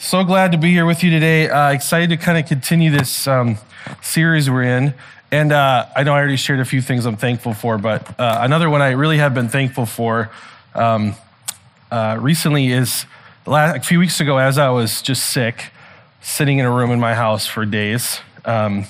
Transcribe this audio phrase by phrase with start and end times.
[0.00, 1.48] So glad to be here with you today.
[1.48, 3.58] Uh, excited to kind of continue this um,
[4.00, 4.94] series we're in.
[5.32, 8.38] And uh, I know I already shared a few things I'm thankful for, but uh,
[8.42, 10.30] another one I really have been thankful for
[10.72, 11.16] um,
[11.90, 13.06] uh, recently is
[13.44, 15.72] last, a few weeks ago, as I was just sick,
[16.20, 18.20] sitting in a room in my house for days.
[18.44, 18.84] Um,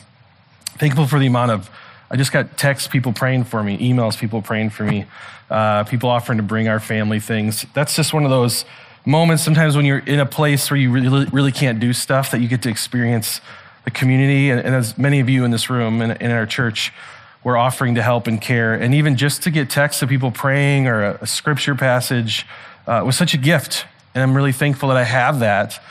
[0.76, 1.70] thankful for the amount of,
[2.10, 5.06] I just got texts, people praying for me, emails, people praying for me,
[5.48, 7.64] uh, people offering to bring our family things.
[7.72, 8.66] That's just one of those
[9.08, 12.40] moments sometimes when you're in a place where you really, really can't do stuff that
[12.40, 13.40] you get to experience
[13.84, 14.50] the community.
[14.50, 16.92] And, and as many of you in this room and in our church,
[17.42, 18.74] we're offering to help and care.
[18.74, 22.46] And even just to get texts of people praying or a, a scripture passage
[22.86, 23.86] uh, was such a gift.
[24.14, 25.82] And I'm really thankful that I have that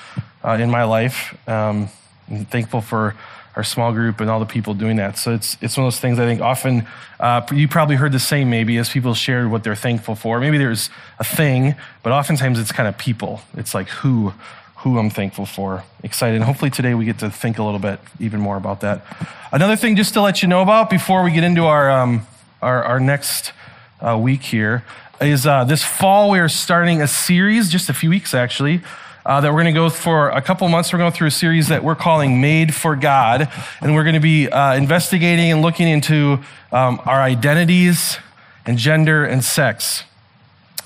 [0.44, 1.36] uh, in my life.
[1.50, 1.90] Um,
[2.30, 3.16] I'm thankful for
[3.58, 5.18] our small group and all the people doing that.
[5.18, 6.88] So it's, it's one of those things I think often
[7.20, 10.40] uh, you probably heard the same maybe as people shared what they're thankful for.
[10.40, 13.42] Maybe there's a thing, but oftentimes it's kind of people.
[13.56, 14.32] It's like who,
[14.78, 15.84] who I'm thankful for.
[16.04, 16.36] Excited.
[16.36, 19.04] And hopefully today we get to think a little bit even more about that.
[19.52, 22.28] Another thing just to let you know about before we get into our, um,
[22.62, 23.54] our, our, next
[24.02, 24.84] uh, week here
[25.20, 28.84] is uh, this fall we are starting a series, just a few weeks actually,
[29.28, 30.94] uh, that we're going to go for a couple months.
[30.94, 33.52] We're going through a series that we're calling Made for God.
[33.82, 36.40] And we're going to be uh, investigating and looking into
[36.72, 38.20] um, our identities
[38.66, 40.06] and gender and sex.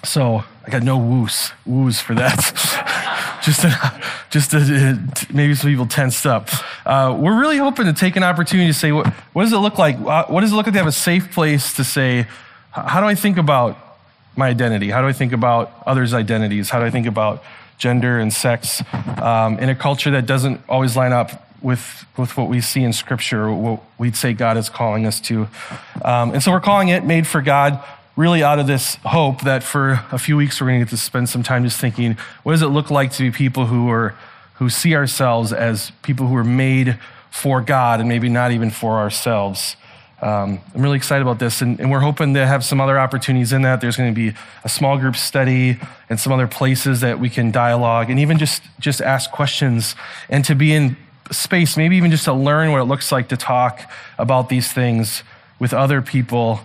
[0.04, 3.40] So I got no woos, woos for that.
[3.44, 6.50] just to, just maybe some people tensed up.
[6.84, 9.78] Uh, we're really hoping to take an opportunity to say, what, what does it look
[9.78, 9.98] like?
[9.98, 12.26] Uh, what does it look like to have a safe place to say,
[12.72, 13.78] how do I think about
[14.36, 14.90] my identity?
[14.90, 16.72] How do I think about others' identities?
[16.72, 17.44] How do I think about
[17.82, 18.84] gender and sex
[19.18, 22.94] um, in a culture that doesn't always line up with, with what we see in
[22.94, 25.48] Scripture, what we'd say God is calling us to.
[26.06, 27.84] Um, and so we're calling it Made for God,
[28.16, 30.98] really out of this hope that for a few weeks we're going to get to
[30.98, 34.16] spend some time just thinking, what does it look like to be people who are
[34.56, 37.00] who see ourselves as people who are made
[37.32, 39.76] for God and maybe not even for ourselves.
[40.22, 43.54] Um, I'm really excited about this, and, and, we're hoping to have some other opportunities
[43.54, 43.82] in that.
[43.82, 45.80] There's going to be a small group study
[46.10, 49.96] and some other places that we can dialogue and even just just ask questions
[50.30, 50.96] and to be in
[51.32, 55.24] space, maybe even just to learn what it looks like to talk about these things
[55.58, 56.60] with other people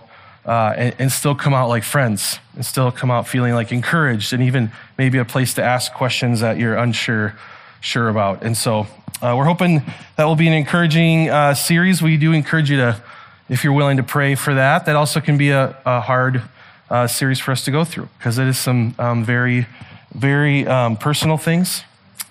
[0.45, 4.33] uh, and, and still come out like friends and still come out feeling like encouraged
[4.33, 7.35] and even maybe a place to ask questions that you're unsure
[7.79, 8.43] sure about.
[8.43, 8.87] And so
[9.21, 9.81] uh, we're hoping
[10.15, 12.01] that will be an encouraging uh, series.
[12.01, 13.01] We do encourage you to
[13.49, 14.85] if you're willing to pray for that.
[14.85, 16.43] That also can be a, a hard
[16.89, 19.65] uh, series for us to go through because it is some um, very,
[20.13, 21.83] very um, personal things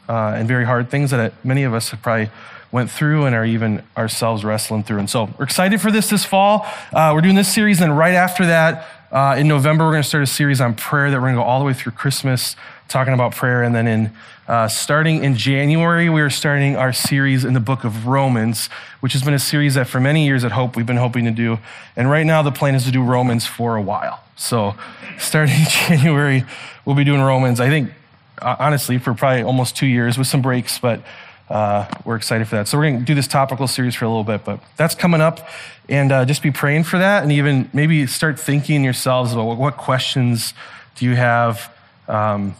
[0.08, 2.30] uh, and very hard things that many of us have probably
[2.76, 4.98] went through and are even ourselves wrestling through.
[4.98, 6.66] And so we're excited for this this fall.
[6.92, 10.08] Uh, we're doing this series, and right after that, uh, in November, we're going to
[10.08, 12.54] start a series on prayer that we're going to go all the way through Christmas,
[12.86, 13.62] talking about prayer.
[13.62, 14.12] And then in
[14.46, 18.68] uh, starting in January, we are starting our series in the book of Romans,
[19.00, 21.30] which has been a series that for many years at Hope we've been hoping to
[21.30, 21.58] do.
[21.96, 24.22] And right now, the plan is to do Romans for a while.
[24.36, 24.74] So,
[25.18, 26.44] starting January,
[26.84, 27.90] we'll be doing Romans, I think,
[28.42, 31.00] uh, honestly, for probably almost two years with some breaks, but
[31.48, 32.68] uh, we're excited for that.
[32.68, 35.20] So, we're going to do this topical series for a little bit, but that's coming
[35.20, 35.48] up.
[35.88, 39.56] And uh, just be praying for that and even maybe start thinking yourselves about what,
[39.56, 40.52] what questions
[40.96, 41.72] do you have.
[42.08, 42.56] Um,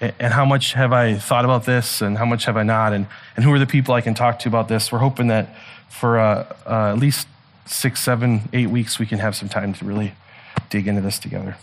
[0.00, 3.06] and how much have I thought about this and how much have I not and,
[3.34, 4.92] and who are the people I can talk to about this.
[4.92, 5.56] We're hoping that
[5.88, 7.26] for uh, uh, at least
[7.66, 10.14] six, seven, eight weeks we can have some time to really
[10.70, 11.56] dig into this together.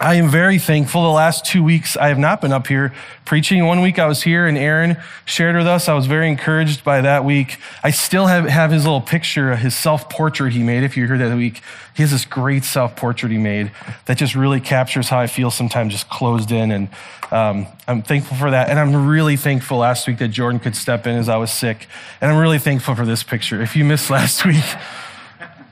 [0.00, 1.02] I am very thankful.
[1.02, 2.92] The last two weeks, I have not been up here
[3.24, 3.64] preaching.
[3.64, 5.88] One week I was here and Aaron shared with us.
[5.88, 7.58] I was very encouraged by that week.
[7.84, 10.82] I still have, have his little picture, his self portrait he made.
[10.82, 11.62] If you heard that week,
[11.94, 13.70] he has this great self portrait he made
[14.06, 16.72] that just really captures how I feel sometimes just closed in.
[16.72, 16.88] And
[17.30, 18.70] um, I'm thankful for that.
[18.70, 21.86] And I'm really thankful last week that Jordan could step in as I was sick.
[22.20, 23.62] And I'm really thankful for this picture.
[23.62, 24.64] If you missed last week,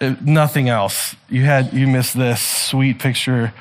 [0.00, 1.16] uh, nothing else.
[1.28, 3.52] You had, you missed this sweet picture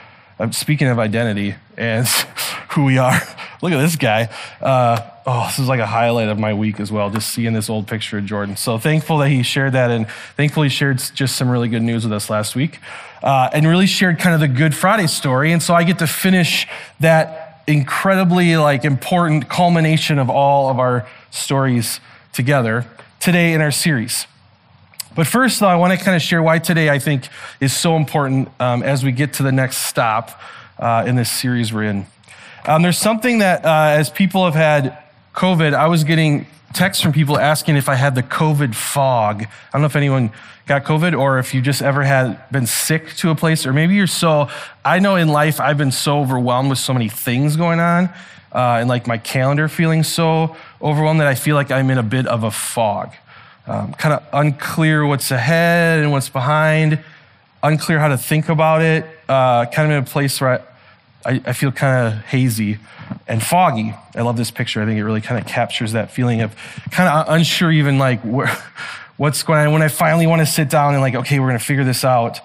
[0.50, 2.08] speaking of identity and
[2.72, 3.14] who we are,
[3.62, 4.30] look at this guy.
[4.60, 7.70] Uh, oh, this is like a highlight of my week as well, just seeing this
[7.70, 8.58] old picture of Jordan.
[8.58, 12.14] So thankful that he shared that and thankfully shared just some really good news with
[12.14, 12.80] us last week
[13.24, 15.52] uh, and really shared kind of the Good Friday story.
[15.52, 16.68] And so I get to finish
[17.00, 22.00] that incredibly like important culmination of all of our stories
[22.34, 22.86] together
[23.20, 24.26] today in our series.
[25.14, 27.28] But first, though, I want to kind of share why today I think
[27.60, 30.40] is so important um, as we get to the next stop
[30.80, 32.06] uh, in this series we're in.
[32.66, 34.98] Um, there's something that, uh, as people have had
[35.34, 39.44] COVID, I was getting texts from people asking if I had the COVID fog.
[39.44, 40.32] I don't know if anyone
[40.66, 43.96] got COVID or if you just ever had been sick to a place, or maybe
[43.96, 44.50] you're so.
[44.86, 48.06] I know in life I've been so overwhelmed with so many things going on
[48.54, 52.04] uh, and like my calendar feeling so overwhelmed that I feel like I'm in a
[52.04, 53.14] bit of a fog.
[53.72, 57.00] Um, kind of unclear what's ahead and what's behind,
[57.64, 60.62] unclear how to think about it, uh, kind of in a place where
[61.24, 62.80] I, I, I feel kind of hazy
[63.30, 63.94] and foggy.
[64.14, 64.82] I love this picture.
[64.82, 66.54] I think it really kind of captures that feeling of
[66.92, 68.48] kind of unsure, even like where,
[69.16, 69.72] what's going on.
[69.72, 72.04] When I finally want to sit down and like, okay, we're going to figure this
[72.04, 72.42] out,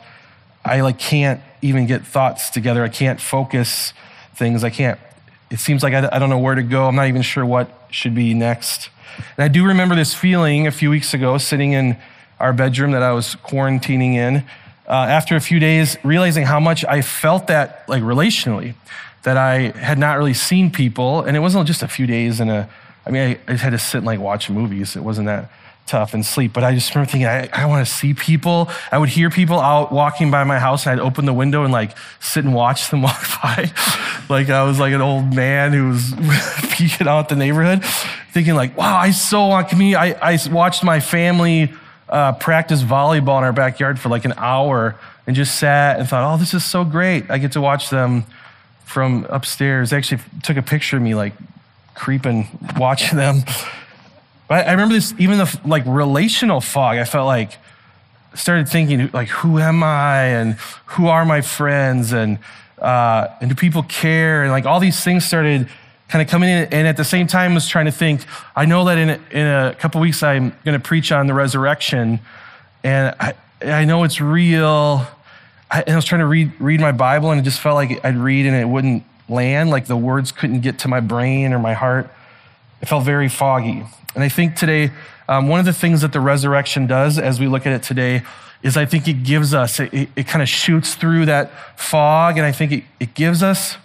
[0.65, 2.85] I like can't even get thoughts together.
[2.85, 3.95] I can't focus
[4.37, 4.63] things.
[4.63, 5.01] I can't.
[5.51, 6.87] It seems like I, I don't know where to go.
[6.87, 8.91] I'm not even sure what should be next.
[9.37, 11.97] And I do remember this feeling a few weeks ago, sitting in
[12.39, 14.45] our bedroom that I was quarantining in.
[14.89, 18.75] Uh, after a few days, realizing how much I felt that, like relationally,
[19.25, 22.51] that I had not really seen people, and it wasn't just a few days and
[22.51, 22.69] a.
[23.05, 24.97] I mean, I, I just had to sit and like watch movies.
[24.97, 25.51] It wasn't that
[25.87, 26.53] tough and sleep.
[26.53, 28.69] But I just remember thinking, I, I want to see people.
[28.91, 31.73] I would hear people out walking by my house, and I'd open the window and
[31.73, 33.71] like sit and watch them walk by.
[34.29, 36.15] like I was like an old man who was
[36.73, 37.85] peeking out the neighborhood,
[38.33, 39.97] thinking like, wow, I so want community.
[39.97, 41.73] I, I watched my family
[42.09, 46.33] uh, practice volleyball in our backyard for like an hour and just sat and thought,
[46.33, 47.31] oh, this is so great.
[47.31, 48.25] I get to watch them
[48.85, 49.91] from upstairs.
[49.91, 51.33] They actually took a picture of me like
[51.95, 52.47] creeping,
[52.77, 53.43] watching them.
[54.49, 56.99] But I remember this, even the like relational fog.
[56.99, 57.59] I felt like
[58.35, 60.55] started thinking like, who am I and
[60.87, 62.39] who are my friends and
[62.79, 65.69] uh, and do people care and like all these things started
[66.09, 66.65] kind of coming in.
[66.73, 68.25] And at the same time, was trying to think.
[68.55, 72.21] I know that in in a couple weeks I'm going to preach on the resurrection,
[72.85, 75.07] and I I know it's real.
[75.71, 78.17] I, I was trying to read read my Bible and it just felt like I'd
[78.17, 79.71] read and it wouldn't land.
[79.71, 82.11] Like the words couldn't get to my brain or my heart.
[82.81, 83.85] It felt very foggy.
[84.15, 84.91] And I think today,
[85.29, 88.23] um, one of the things that the resurrection does as we look at it today
[88.63, 92.37] is I think it gives us, it, it, it kind of shoots through that fog,
[92.37, 93.77] and I think it, it gives us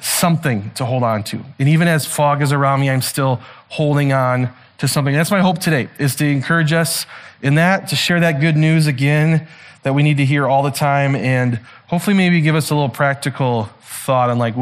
[0.00, 1.44] something to hold on to.
[1.58, 5.14] And even as fog is around me, I'm still holding on to something.
[5.14, 7.06] And That's my hope today, is to encourage us
[7.42, 9.46] in that, to share that good news again
[9.82, 12.88] that we need to hear all the time, and hopefully maybe give us a little
[12.88, 14.54] practical thought on like,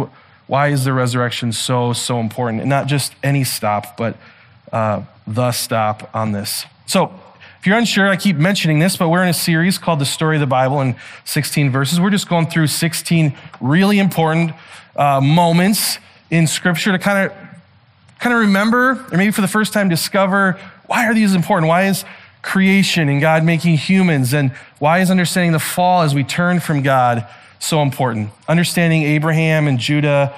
[0.47, 2.61] why is the resurrection so, so important?
[2.61, 4.17] And not just any stop, but
[4.73, 6.65] uh, the stop on this.
[6.87, 7.13] So,
[7.59, 10.37] if you're unsure, I keep mentioning this, but we're in a series called The Story
[10.37, 10.95] of the Bible in
[11.25, 12.01] 16 verses.
[12.01, 14.53] We're just going through 16 really important
[14.95, 15.99] uh, moments
[16.31, 17.37] in Scripture to kind of
[18.21, 21.69] kind of remember, or maybe for the first time discover why are these important?
[21.69, 22.05] Why is
[22.47, 26.83] creation and God making humans, and why is understanding the fall as we turn from
[26.83, 27.27] God
[27.59, 28.31] so important?
[28.49, 30.35] Understanding Abraham and Judah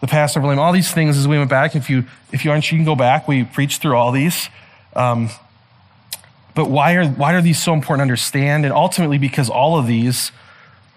[0.00, 1.74] the Passover lamb, all these things as we went back.
[1.74, 3.26] If you, if you aren't, you can go back.
[3.26, 4.48] We preached through all these.
[4.94, 5.30] Um,
[6.54, 8.64] but why are, why are these so important to understand?
[8.64, 10.32] And ultimately, because all of these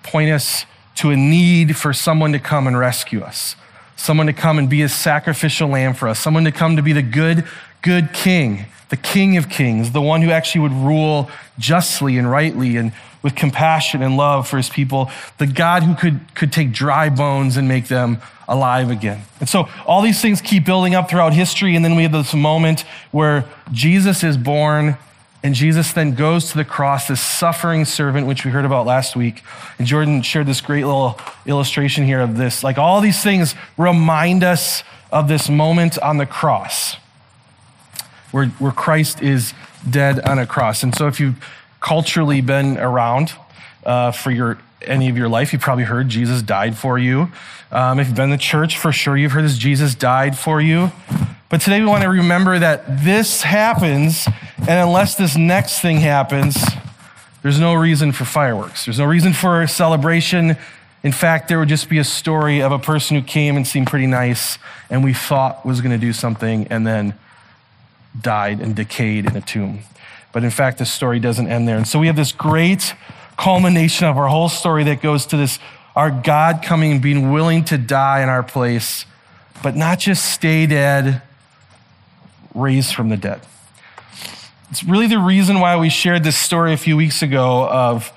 [0.04, 0.66] point us
[0.96, 3.56] to a need for someone to come and rescue us,
[3.96, 6.94] someone to come and be a sacrificial lamb for us, someone to come to be
[6.94, 7.46] the good,
[7.82, 12.78] good king, the king of kings, the one who actually would rule justly and rightly
[12.78, 12.92] and
[13.22, 17.58] with compassion and love for his people, the God who could, could take dry bones
[17.58, 19.22] and make them alive again.
[19.40, 21.76] And so all these things keep building up throughout history.
[21.76, 22.82] And then we have this moment
[23.12, 24.98] where Jesus is born
[25.42, 29.16] and Jesus then goes to the cross, this suffering servant, which we heard about last
[29.16, 29.42] week.
[29.78, 32.62] And Jordan shared this great little illustration here of this.
[32.62, 36.98] Like all these things remind us of this moment on the cross
[38.32, 39.54] where, where Christ is
[39.90, 40.84] dead on a cross.
[40.84, 41.44] And so if you've
[41.80, 43.34] culturally been around
[43.86, 47.30] uh, for your any of your life, you've probably heard Jesus died for you.
[47.72, 50.62] Um, if you've been in the church, for sure you've heard this Jesus died for
[50.62, 50.92] you.
[51.50, 54.28] But today we want to remember that this happens,
[54.60, 56.58] and unless this next thing happens,
[57.42, 58.86] there's no reason for fireworks.
[58.86, 60.58] There's no reason for celebration.
[61.04, 63.88] In fact, there would just be a story of a person who came and seemed
[63.88, 64.58] pretty nice
[64.90, 67.14] and we thought was going to do something and then
[68.20, 69.80] died and decayed in a tomb.
[70.32, 71.78] But in fact, the story doesn't end there.
[71.78, 72.94] And so we have this great
[73.38, 75.60] culmination of our whole story that goes to this
[75.96, 79.06] our God coming and being willing to die in our place,
[79.62, 81.22] but not just stay dead,
[82.54, 83.42] raised from the dead.
[84.70, 88.14] It's really the reason why we shared this story a few weeks ago of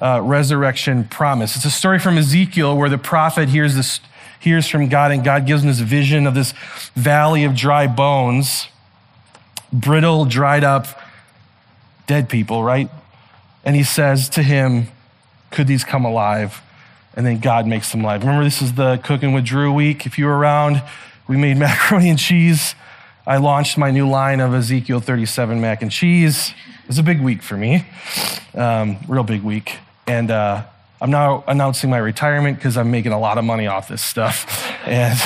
[0.00, 1.56] uh, resurrection promise.
[1.56, 4.00] It's a story from Ezekiel where the prophet hears this,
[4.38, 6.52] hears from God, and God gives him this vision of this
[6.94, 8.68] valley of dry bones,
[9.80, 10.86] brittle, dried up,
[12.06, 12.90] dead people, right?
[13.64, 14.88] And he says to him,
[15.50, 16.62] Could these come alive?
[17.14, 18.22] And then God makes them alive.
[18.22, 20.04] Remember, this is the Cooking with Drew week.
[20.04, 20.82] If you were around,
[21.26, 22.74] we made macaroni and cheese.
[23.26, 26.54] I launched my new line of Ezekiel 37 mac and cheese.
[26.82, 27.84] It was a big week for me,
[28.54, 29.78] um, real big week.
[30.06, 30.62] And uh,
[31.00, 34.64] I'm now announcing my retirement because I'm making a lot of money off this stuff.
[34.86, 35.18] And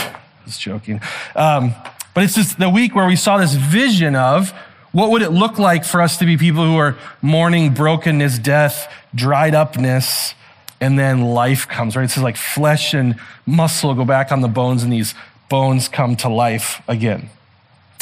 [0.47, 1.03] Just joking.
[1.37, 1.75] Um,
[2.15, 4.53] but it's just the week where we saw this vision of
[4.93, 8.93] what would it look like for us to be people who are mourning brokenness, death,
[9.15, 10.35] dried upness,
[10.81, 12.05] and then life comes, right?
[12.05, 15.15] It says like flesh and muscle go back on the bones, and these
[15.49, 17.31] bones come to life again.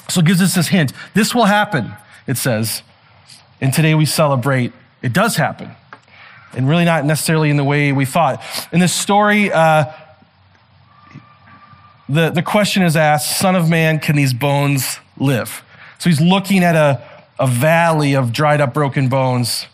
[0.08, 0.92] So it gives us this hint.
[1.14, 1.92] This will happen,
[2.26, 2.82] it says.
[3.60, 4.72] And today we celebrate
[5.02, 5.70] it does happen.
[6.54, 8.42] And really not necessarily in the way we thought.
[8.72, 9.92] In this story, uh,
[12.08, 15.62] the, the question is asked Son of Man, can these bones live?
[15.98, 17.02] So he's looking at a,
[17.38, 19.66] a valley of dried up, broken bones.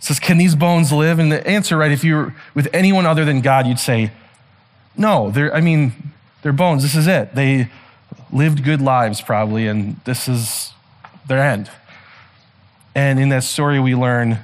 [0.00, 1.18] says, Can these bones live?
[1.18, 4.12] And the answer, right, if you were with anyone other than God, you'd say,
[4.96, 6.82] No, they're, I mean, they're bones.
[6.82, 7.34] This is it.
[7.34, 7.70] They
[8.32, 10.72] lived good lives, probably, and this is
[11.26, 11.70] their end.
[12.94, 14.38] And in that story, we learn,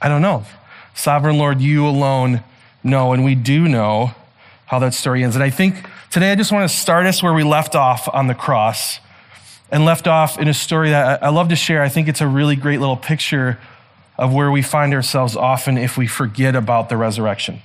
[0.00, 0.44] I don't know.
[0.94, 2.42] Sovereign Lord, you alone
[2.82, 4.14] know, and we do know
[4.72, 5.36] how that story ends.
[5.36, 8.26] And I think today I just want to start us where we left off on
[8.26, 9.00] the cross
[9.70, 11.82] and left off in a story that I love to share.
[11.82, 13.58] I think it's a really great little picture
[14.16, 17.60] of where we find ourselves often if we forget about the resurrection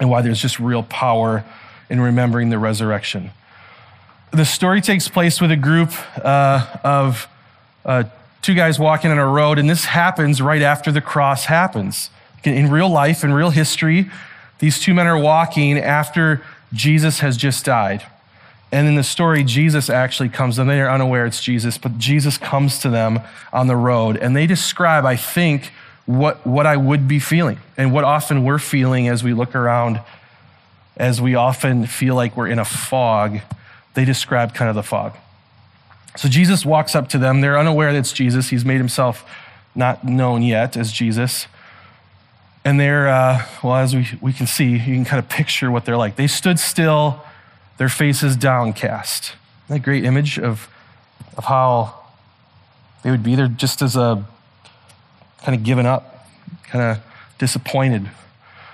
[0.00, 1.44] and why there's just real power
[1.90, 3.30] in remembering the resurrection.
[4.30, 5.90] The story takes place with a group
[6.24, 7.28] uh, of
[7.84, 8.04] uh,
[8.40, 12.08] two guys walking on a road, and this happens right after the cross happens.
[12.42, 14.08] In real life, in real history,
[14.58, 18.04] these two men are walking after Jesus has just died.
[18.72, 22.36] And in the story, Jesus actually comes, and they are unaware it's Jesus, but Jesus
[22.36, 23.20] comes to them
[23.52, 25.72] on the road, and they describe, I think,
[26.04, 30.00] what, what I would be feeling and what often we're feeling as we look around,
[30.96, 33.40] as we often feel like we're in a fog.
[33.94, 35.14] They describe kind of the fog.
[36.16, 37.40] So Jesus walks up to them.
[37.40, 38.48] They're unaware that it's Jesus.
[38.48, 39.28] He's made himself
[39.74, 41.46] not known yet as Jesus.
[42.66, 45.84] And they're, uh, well, as we, we can see, you can kind of picture what
[45.84, 46.16] they're like.
[46.16, 47.22] They stood still
[47.78, 49.36] their faces downcast.
[49.68, 50.68] That great image of,
[51.36, 51.94] of how
[53.04, 54.26] they would be there just as a
[55.44, 56.26] kind of given up,
[56.64, 57.04] kind of
[57.38, 58.10] disappointed.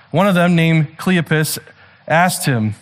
[0.09, 1.59] One of them, named Cleopas,
[2.07, 2.73] asked him,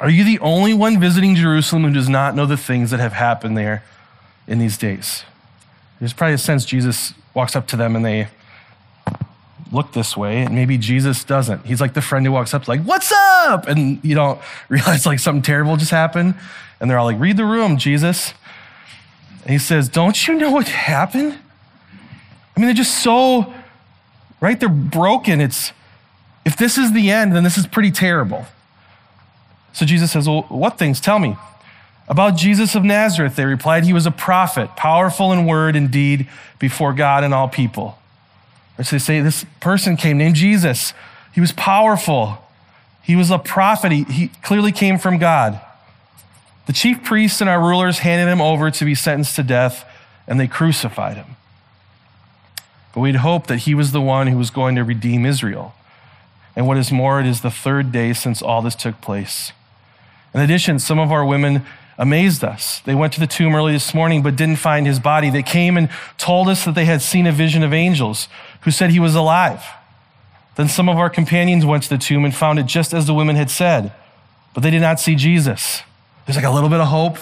[0.00, 3.12] Are you the only one visiting Jerusalem who does not know the things that have
[3.12, 3.84] happened there
[4.46, 5.24] in these days?
[6.00, 8.28] There's probably a sense Jesus walks up to them and they
[9.72, 11.64] look this way, and maybe Jesus doesn't.
[11.66, 13.66] He's like the friend who walks up, like, What's up?
[13.66, 16.34] And you don't realize like something terrible just happened.
[16.80, 18.34] And they're all like, Read the room, Jesus.
[19.42, 21.38] And he says, Don't you know what happened?
[22.56, 23.52] I mean, they're just so,
[24.40, 24.58] right?
[24.60, 25.40] They're broken.
[25.40, 25.72] It's,
[26.44, 28.46] if this is the end, then this is pretty terrible.
[29.72, 31.00] So Jesus says, Well, what things?
[31.00, 31.36] Tell me.
[32.08, 36.28] About Jesus of Nazareth, they replied, He was a prophet, powerful in word and deed
[36.58, 37.98] before God and all people.
[38.78, 40.94] Or so they say this person came named Jesus.
[41.34, 42.38] He was powerful.
[43.02, 43.92] He was a prophet.
[43.92, 45.60] He, he clearly came from God.
[46.66, 49.84] The chief priests and our rulers handed him over to be sentenced to death,
[50.26, 51.36] and they crucified him.
[52.94, 55.74] But we'd hoped that he was the one who was going to redeem Israel.
[56.54, 59.52] And what is more, it is the third day since all this took place.
[60.34, 61.64] In addition, some of our women
[61.98, 62.80] amazed us.
[62.80, 65.30] They went to the tomb early this morning but didn't find his body.
[65.30, 65.88] They came and
[66.18, 68.28] told us that they had seen a vision of angels
[68.62, 69.64] who said he was alive.
[70.56, 73.14] Then some of our companions went to the tomb and found it just as the
[73.14, 73.92] women had said,
[74.54, 75.82] but they did not see Jesus.
[76.26, 77.18] There's like a little bit of hope.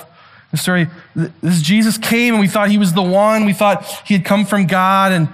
[0.50, 3.44] The story, this Jesus came and we thought he was the one.
[3.44, 5.28] We thought he had come from God and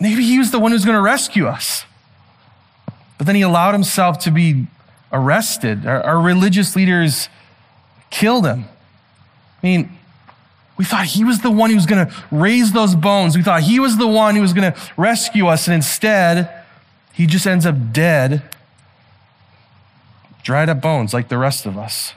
[0.00, 1.84] maybe he was the one who's going to rescue us.
[3.18, 4.66] But then he allowed himself to be
[5.12, 5.86] arrested.
[5.86, 7.28] Our, our religious leaders
[8.10, 8.64] killed him.
[9.62, 9.96] I mean,
[10.82, 13.36] we thought he was the one who was going to raise those bones.
[13.36, 15.68] We thought he was the one who was going to rescue us.
[15.68, 16.52] And instead,
[17.12, 18.42] he just ends up dead,
[20.42, 22.14] dried up bones like the rest of us.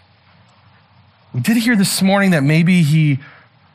[1.32, 3.20] We did hear this morning that maybe he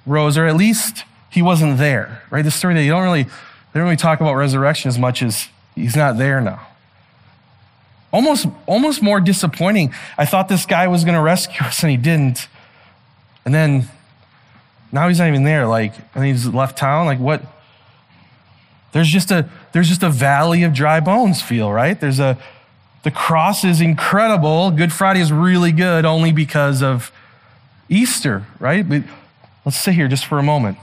[0.06, 2.42] rose, or at least he wasn't there, right?
[2.42, 3.30] The story that you don't really, they
[3.74, 6.66] don't really talk about resurrection as much as he's not there now.
[8.12, 9.94] Almost, almost more disappointing.
[10.18, 12.48] I thought this guy was going to rescue us and he didn't.
[13.44, 13.88] And then
[14.92, 15.66] now he's not even there.
[15.66, 17.06] Like, and he's left town.
[17.06, 17.42] Like, what?
[18.92, 21.98] There's just a there's just a valley of dry bones feel, right?
[21.98, 22.38] There's a
[23.02, 24.70] the cross is incredible.
[24.70, 27.12] Good Friday is really good only because of
[27.88, 28.86] Easter, right?
[28.86, 29.04] But
[29.64, 30.76] let's sit here just for a moment.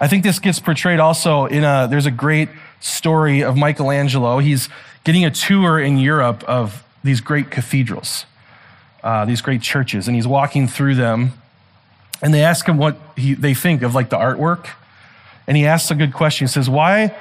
[0.00, 2.48] I think this gets portrayed also in a there's a great
[2.80, 4.38] story of Michelangelo.
[4.38, 4.68] He's
[5.04, 8.26] getting a tour in Europe of these great cathedrals,
[9.02, 11.32] uh, these great churches, and he's walking through them
[12.22, 14.68] and they ask him what he, they think of like the artwork.
[15.46, 16.46] And he asks a good question.
[16.46, 17.14] He says, Why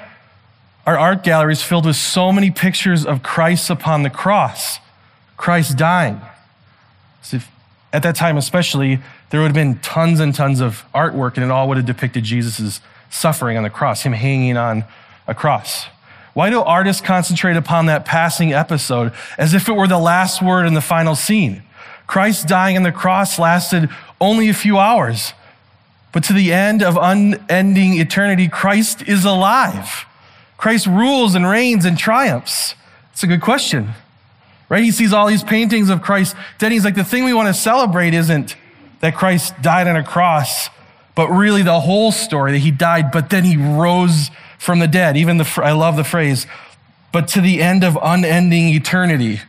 [0.86, 4.80] are art galleries filled with so many pictures of Christ upon the cross,
[5.38, 6.22] Christ dying?
[7.22, 7.52] So if,
[7.92, 9.00] at that time, especially,
[9.30, 12.24] there would have been tons and tons of artwork, and it all would have depicted
[12.24, 14.86] Jesus' suffering on the cross, him hanging on
[15.28, 15.86] a cross.
[16.34, 20.66] Why do artists concentrate upon that passing episode as if it were the last word
[20.66, 21.64] in the final scene?
[22.08, 25.34] Christ dying on the cross lasted only a few hours,
[26.12, 30.06] but to the end of unending eternity, Christ is alive.
[30.58, 32.76] Christ rules and reigns and triumphs.
[33.12, 33.90] It's a good question,
[34.70, 34.84] right?
[34.84, 36.36] He sees all these paintings of Christ.
[36.60, 38.56] Then he's like, the thing we want to celebrate isn't
[39.02, 40.70] that Christ died on a cross,
[41.16, 45.18] but really the whole story that he died, but then he rose from the dead.
[45.18, 46.48] Even the, I love the phrase,
[47.12, 49.42] but to the end of unending eternity,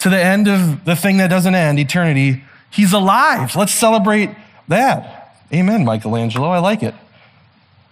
[0.00, 3.54] to the end of the thing that doesn't end, eternity, he's alive.
[3.56, 4.30] Let's celebrate
[4.68, 5.38] that.
[5.52, 6.48] Amen, Michelangelo.
[6.48, 6.94] I like it.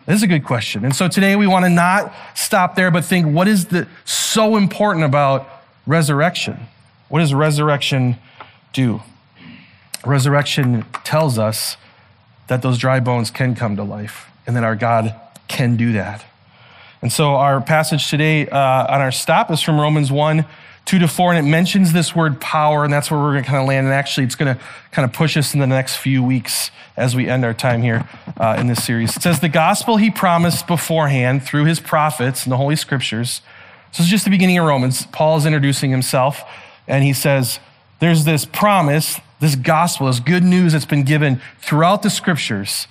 [0.07, 0.85] This is a good question.
[0.85, 4.57] And so today we want to not stop there, but think what is the so
[4.57, 5.49] important about
[5.87, 6.59] resurrection?
[7.09, 8.17] What does resurrection
[8.73, 9.01] do?
[10.05, 11.77] Resurrection tells us
[12.49, 15.15] that those dry bones can come to life and that our God
[15.47, 16.25] can do that.
[17.01, 20.45] And so our passage today uh, on our stop is from Romans 1
[20.85, 23.49] 2 to 4, and it mentions this word power, and that's where we're going to
[23.49, 23.87] kind of land.
[23.87, 24.61] And actually, it's going to
[24.91, 28.09] kind of push us in the next few weeks as we end our time here
[28.37, 29.17] uh, in this series.
[29.17, 33.43] It says, The gospel he promised beforehand through his prophets in the Holy Scriptures.
[33.93, 35.07] So it's just the beginning of Romans.
[35.07, 36.43] Paul is introducing himself,
[36.89, 37.61] and he says,
[38.01, 42.89] There's this promise, this gospel, this good news that's been given throughout the Scriptures.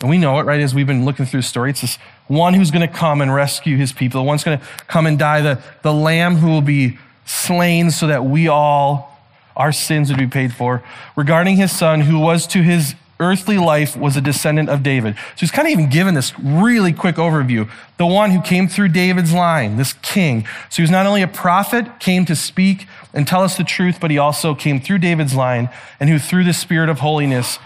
[0.00, 0.60] And we know it, right?
[0.60, 1.96] As we've been looking through the story, it's this
[2.26, 5.18] one who's going to come and rescue his people, the one's going to come and
[5.18, 9.20] die, the, the lamb who will be slain so that we all,
[9.54, 10.82] our sins would be paid for,
[11.14, 15.14] regarding his son, who was to his earthly life was a descendant of David.
[15.14, 17.68] So he's kind of even given this really quick overview.
[17.96, 20.46] The one who came through David's line, this king.
[20.68, 23.98] So he was not only a prophet, came to speak and tell us the truth,
[24.00, 27.58] but he also came through David's line and who through the spirit of holiness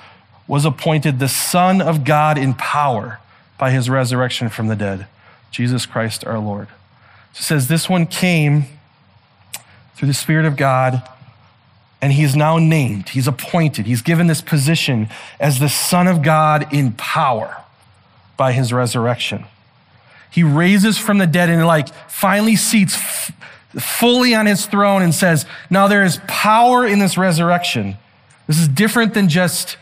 [0.46, 3.18] was appointed the son of God in power
[3.58, 5.06] by his resurrection from the dead,
[5.50, 6.68] Jesus Christ our Lord.
[7.32, 8.66] So it says this one came
[10.00, 11.06] through the Spirit of God,
[12.00, 16.72] and he's now named, he's appointed, he's given this position as the Son of God
[16.72, 17.62] in power
[18.38, 19.44] by his resurrection.
[20.30, 23.32] He raises from the dead and, like, finally seats f-
[23.78, 27.98] fully on his throne and says, Now there is power in this resurrection.
[28.46, 29.76] This is different than just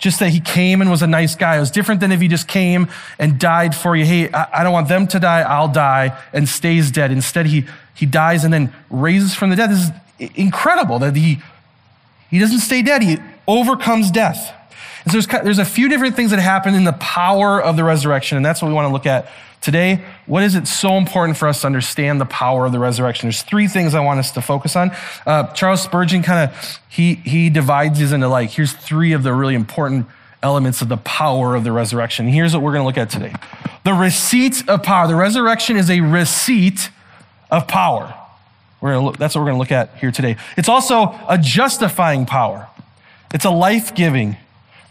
[0.00, 1.56] just that he came and was a nice guy.
[1.56, 4.04] It was different than if he just came and died for you.
[4.04, 7.12] Hey, I, don't want them to die, I'll die, and stays dead.
[7.12, 9.70] Instead, he, he dies and then raises from the dead.
[9.70, 11.40] This is incredible that he,
[12.30, 14.54] he doesn't stay dead, he overcomes death.
[15.04, 17.84] And so there's, there's a few different things that happen in the power of the
[17.84, 20.02] resurrection, and that's what we want to look at today.
[20.26, 23.26] What is it so important for us to understand the power of the resurrection?
[23.26, 24.90] There's three things I want us to focus on.
[25.26, 29.32] Uh, Charles Spurgeon kind of he he divides these into like here's three of the
[29.32, 30.06] really important
[30.42, 32.26] elements of the power of the resurrection.
[32.28, 33.34] Here's what we're going to look at today:
[33.84, 35.06] the receipt of power.
[35.06, 36.90] The resurrection is a receipt
[37.50, 38.14] of power.
[38.80, 40.36] We're to look, that's what we're going to look at here today.
[40.56, 42.66] It's also a justifying power.
[43.32, 44.36] It's a life giving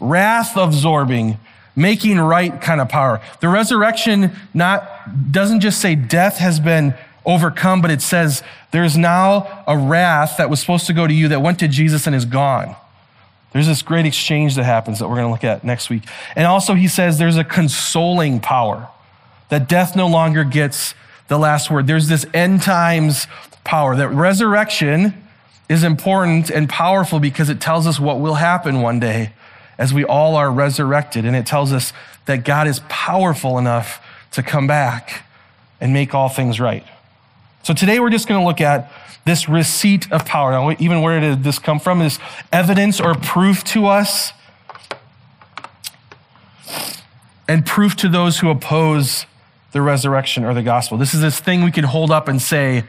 [0.00, 1.38] wrath absorbing,
[1.80, 3.20] making right kind of power.
[3.40, 9.64] The resurrection not, doesn't just say death has been overcome, but it says there's now
[9.66, 12.24] a wrath that was supposed to go to you that went to Jesus and is
[12.24, 12.76] gone.
[13.52, 16.04] There's this great exchange that happens that we're going to look at next week.
[16.36, 18.88] And also, he says there's a consoling power,
[19.48, 20.94] that death no longer gets
[21.26, 21.86] the last word.
[21.86, 23.26] There's this end times
[23.64, 25.14] power, that resurrection
[25.68, 29.32] is important and powerful because it tells us what will happen one day
[29.80, 31.24] as we all are resurrected.
[31.24, 31.94] And it tells us
[32.26, 35.24] that God is powerful enough to come back
[35.80, 36.84] and make all things right.
[37.62, 38.92] So today we're just going to look at
[39.24, 40.52] this receipt of power.
[40.52, 42.02] Now, even where did this come from?
[42.02, 42.18] Is
[42.52, 44.32] evidence or proof to us
[47.48, 49.24] and proof to those who oppose
[49.72, 50.98] the resurrection or the gospel.
[50.98, 52.84] This is this thing we can hold up and say,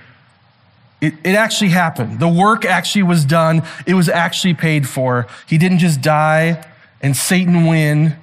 [0.99, 2.19] it, it, actually happened.
[2.19, 3.63] The work actually was done.
[3.87, 5.27] It was actually paid for.
[5.47, 6.63] He didn't just die
[7.01, 8.15] and Satan win.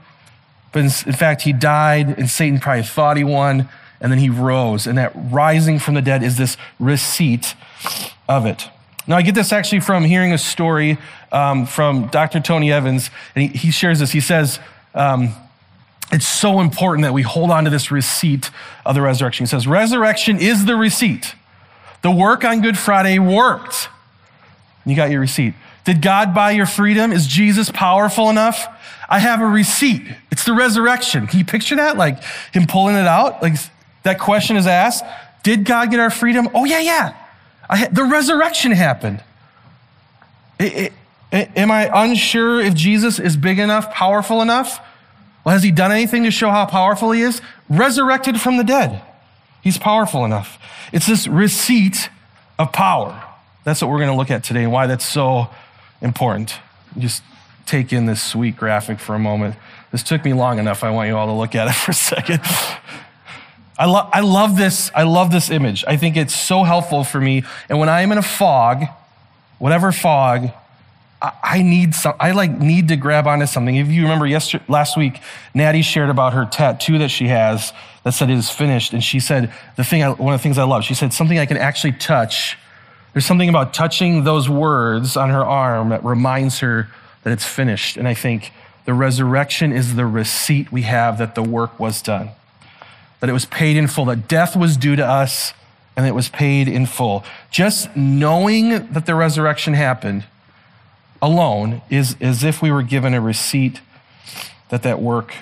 [0.72, 3.68] But in, fact, he died, and Satan probably thought he won,
[4.00, 4.86] and then he rose.
[4.86, 7.54] And that rising from the dead is this receipt
[8.28, 8.68] of it.
[9.06, 10.98] Now, I get this actually from hearing a story
[11.32, 12.40] um, from Dr.
[12.40, 14.12] Tony Evans, and he, he shares this.
[14.12, 14.60] He says,
[14.94, 15.34] um,
[16.12, 18.50] it's so important that we hold on to this receipt
[18.84, 19.44] of the resurrection.
[19.44, 21.34] He says, Resurrection is the receipt.
[22.02, 23.88] The work on Good Friday worked.
[24.86, 25.54] You got your receipt.
[25.88, 27.12] Did God buy your freedom?
[27.12, 28.68] Is Jesus powerful enough?
[29.08, 30.02] I have a receipt.
[30.30, 31.26] It's the resurrection.
[31.26, 31.96] Can you picture that?
[31.96, 32.22] Like
[32.52, 33.40] him pulling it out?
[33.40, 33.54] Like
[34.02, 35.02] that question is asked.
[35.44, 36.50] Did God get our freedom?
[36.52, 37.14] Oh, yeah, yeah.
[37.70, 39.24] Ha- the resurrection happened.
[40.60, 40.90] I-
[41.32, 44.80] I- am I unsure if Jesus is big enough, powerful enough?
[45.42, 47.40] Well, has he done anything to show how powerful he is?
[47.70, 49.00] Resurrected from the dead.
[49.62, 50.58] He's powerful enough.
[50.92, 52.10] It's this receipt
[52.58, 53.22] of power.
[53.64, 55.48] That's what we're going to look at today and why that's so
[56.00, 56.58] important.
[56.96, 57.22] Just
[57.66, 59.56] take in this sweet graphic for a moment.
[59.92, 60.84] This took me long enough.
[60.84, 62.40] I want you all to look at it for a second.
[63.78, 64.90] I, lo- I love this.
[64.94, 65.84] I love this image.
[65.86, 67.44] I think it's so helpful for me.
[67.68, 68.84] And when I am in a fog,
[69.58, 70.50] whatever fog,
[71.22, 72.14] I, I need some.
[72.18, 73.76] I like need to grab onto something.
[73.76, 75.20] If you remember yesterday, last week,
[75.54, 79.20] Natty shared about her tattoo that she has that said it is finished, and she
[79.20, 80.02] said the thing.
[80.02, 80.84] I, one of the things I love.
[80.84, 82.56] She said something I can actually touch.
[83.18, 86.86] There's something about touching those words on her arm that reminds her
[87.24, 87.96] that it's finished.
[87.96, 88.52] And I think
[88.84, 92.30] the resurrection is the receipt we have that the work was done
[93.18, 95.52] that it was paid in full, that death was due to us
[95.96, 97.24] and it was paid in full.
[97.50, 100.22] Just knowing that the resurrection happened
[101.20, 103.80] alone is as if we were given a receipt
[104.68, 105.34] that that work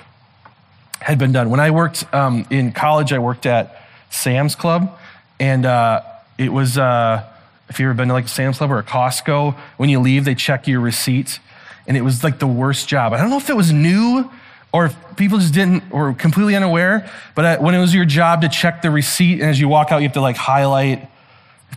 [1.01, 1.51] had been done.
[1.51, 4.99] When I worked um, in college, I worked at Sam's Club,
[5.39, 6.01] and uh,
[6.39, 6.79] it was.
[6.79, 7.33] Uh,
[7.69, 10.35] if you've ever been to like Sam's Club or a Costco, when you leave, they
[10.35, 11.41] check your receipt,
[11.87, 13.13] and it was like the worst job.
[13.13, 14.31] I don't know if it was new
[14.73, 18.49] or if people just didn't or completely unaware, but when it was your job to
[18.49, 21.09] check the receipt, and as you walk out, you have to like highlight,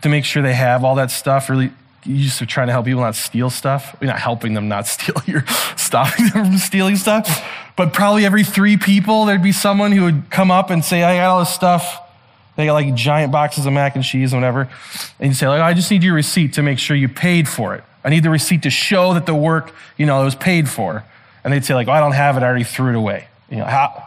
[0.02, 1.50] to make sure they have all that stuff.
[1.50, 1.72] Really,
[2.06, 3.96] you just are trying to help people not steal stuff.
[4.00, 7.46] You're not helping them not steal, you're stopping them from stealing stuff.
[7.76, 11.18] But probably every three people, there'd be someone who would come up and say, I
[11.18, 12.02] got all this stuff.
[12.60, 14.68] They got like giant boxes of mac and cheese and whatever.
[15.18, 17.74] And you say, like, I just need your receipt to make sure you paid for
[17.74, 17.86] it.
[18.04, 21.06] I need the receipt to show that the work, you know, was paid for.
[21.46, 23.30] And they'd say, like, oh, I don't have it, I already threw it away.
[23.50, 24.04] You know, how,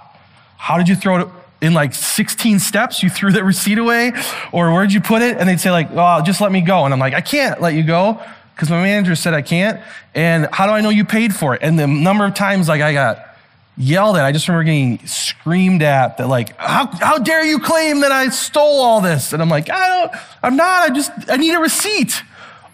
[0.59, 1.29] how did you throw it
[1.62, 3.03] in like 16 steps?
[3.03, 4.12] You threw that receipt away?
[4.53, 5.38] Or where'd you put it?
[5.38, 6.85] And they'd say, like, oh, just let me go.
[6.85, 8.23] And I'm like, I can't let you go
[8.55, 9.81] because my manager said I can't.
[10.15, 11.62] And how do I know you paid for it?
[11.62, 13.32] And the number of times like I got
[13.77, 18.01] yelled at, I just remember getting screamed at that like, how, how dare you claim
[18.01, 19.33] that I stole all this?
[19.33, 22.23] And I'm like, I don't, I'm not, I just, I need a receipt.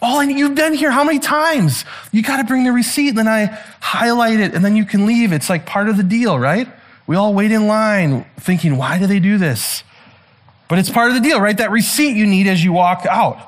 [0.00, 1.84] All I need, you've been here how many times?
[2.12, 3.10] You got to bring the receipt.
[3.10, 3.46] And Then I
[3.80, 5.32] highlight it and then you can leave.
[5.32, 6.68] It's like part of the deal, right?
[7.06, 9.82] We all wait in line thinking, why do they do this?
[10.68, 11.56] But it's part of the deal, right?
[11.56, 13.38] That receipt you need as you walk out.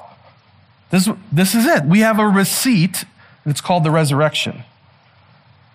[0.90, 1.84] This, this is it.
[1.84, 3.04] We have a receipt,
[3.44, 4.64] and it's called the resurrection.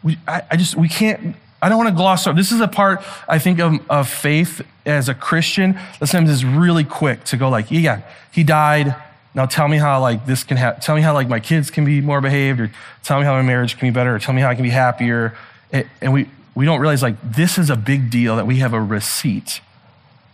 [0.04, 2.38] We, I, I just, we can't, I don't want to gloss over.
[2.38, 6.46] This is a part, I think, of, of faith as a Christian that sometimes is
[6.46, 8.02] really quick to go like, yeah,
[8.32, 8.96] he died.
[9.34, 10.82] Now tell me how like this can happen.
[10.82, 13.42] Tell me how like my kids can be more behaved, or tell me how my
[13.42, 15.36] marriage can be better, or tell me how I can be happier.
[15.72, 18.74] And, and we, we don't realize like this is a big deal that we have
[18.74, 19.60] a receipt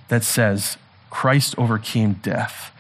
[0.10, 0.76] that says
[1.10, 2.74] Christ overcame death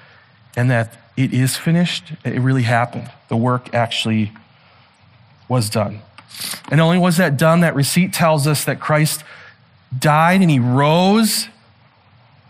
[0.57, 2.11] and that it is finished.
[2.25, 3.09] It really happened.
[3.29, 4.33] The work actually
[5.47, 6.01] was done.
[6.69, 9.23] And only was that done, that receipt tells us that Christ
[9.97, 11.47] died and he rose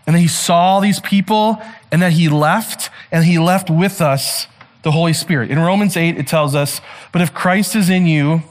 [0.06, 4.46] and that he saw these people and that he left and he left with us
[4.82, 5.50] the Holy Spirit.
[5.50, 6.80] In Romans 8, it tells us,
[7.12, 8.42] but if Christ is in you,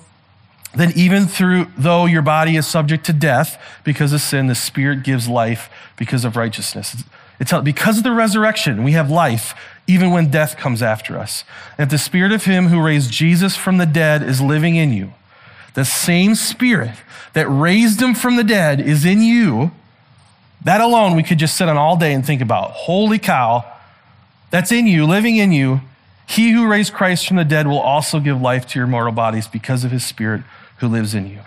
[0.74, 5.04] then even through though your body is subject to death because of sin, the Spirit
[5.04, 7.04] gives life because of righteousness.
[7.40, 9.54] It's because of the resurrection, we have life
[9.88, 11.44] even when death comes after us.
[11.78, 14.94] And if the Spirit of Him who raised Jesus from the dead is living in
[14.94, 15.14] you,
[15.74, 16.96] the same Spirit
[17.34, 19.72] that raised Him from the dead is in you,
[20.64, 22.72] that alone we could just sit on all day and think about.
[22.72, 23.66] Holy cow,
[24.50, 25.82] that's in you, living in you.
[26.28, 29.48] He who raised Christ from the dead will also give life to your mortal bodies
[29.48, 30.42] because of His Spirit
[30.78, 31.40] who lives in you.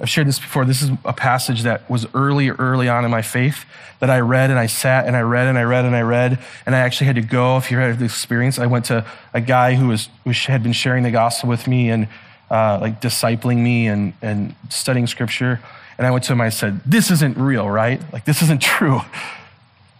[0.00, 0.64] I've shared this before.
[0.64, 3.64] This is a passage that was early, early on in my faith
[4.00, 6.40] that I read and I sat and I read and I read and I read.
[6.66, 7.56] And I actually had to go.
[7.56, 10.72] If you had the experience, I went to a guy who was, who had been
[10.72, 12.08] sharing the gospel with me and
[12.52, 15.58] uh, like discipling me and, and studying scripture.
[15.98, 18.00] And I went to him, I said, This isn't real, right?
[18.12, 19.00] Like, this isn't true.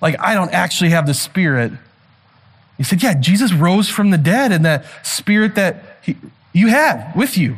[0.01, 1.73] Like, I don't actually have the spirit.
[2.77, 6.17] He said, Yeah, Jesus rose from the dead, and that spirit that he,
[6.53, 7.57] you have with you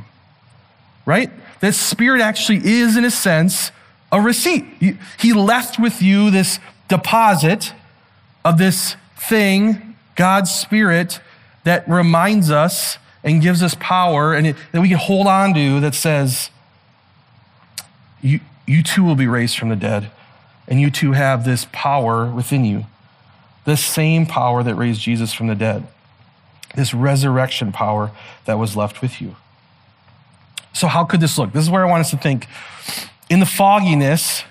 [1.06, 1.30] right?
[1.60, 3.70] That spirit actually is, in a sense,
[4.10, 4.64] a receipt.
[5.18, 7.72] He left with you this deposit
[8.44, 11.20] of this thing, God's spirit,
[11.64, 15.80] that reminds us and gives us power and it, that we can hold on to
[15.80, 16.50] that says,
[18.20, 20.10] you, you too will be raised from the dead,
[20.68, 22.86] and you too have this power within you.
[23.64, 25.86] This same power that raised Jesus from the dead.
[26.74, 28.10] This resurrection power
[28.44, 29.36] that was left with you.
[30.72, 31.52] So, how could this look?
[31.52, 32.46] This is where I want us to think.
[33.30, 34.42] In the fogginess,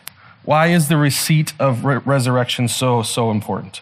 [0.43, 3.81] why is the receipt of re- resurrection so, so important?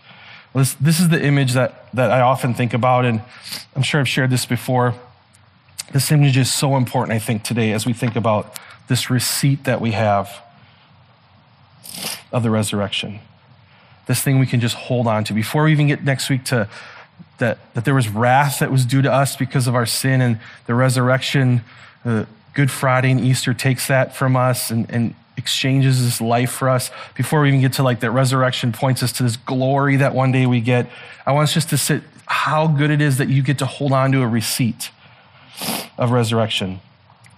[0.53, 3.21] This, this is the image that, that I often think about, and
[3.75, 4.93] I'm sure I've shared this before.
[5.93, 9.79] This image is so important, I think, today as we think about this receipt that
[9.79, 10.29] we have
[12.31, 13.19] of the resurrection.
[14.07, 15.33] This thing we can just hold on to.
[15.33, 16.67] Before we even get next week to
[17.37, 20.39] that, that there was wrath that was due to us because of our sin and
[20.65, 21.61] the resurrection,
[22.03, 26.69] uh, Good Friday and Easter takes that from us and, and exchanges this life for
[26.69, 26.91] us.
[27.15, 30.31] Before we even get to like that resurrection points us to this glory that one
[30.31, 30.89] day we get.
[31.25, 33.91] I want us just to sit how good it is that you get to hold
[33.91, 34.91] on to a receipt
[35.97, 36.79] of resurrection.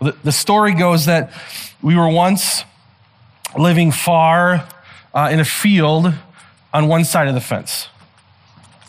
[0.01, 1.31] The, the story goes that
[1.81, 2.63] we were once
[3.57, 4.67] living far
[5.13, 6.13] uh, in a field
[6.73, 7.87] on one side of the fence.